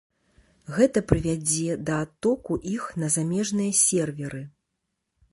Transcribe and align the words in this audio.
Гэта 0.77 1.01
прывядзе 1.09 1.75
да 1.89 1.97
адтоку 2.05 2.57
іх 2.75 2.87
на 3.01 3.07
замежныя 3.17 3.71
серверы. 3.83 4.41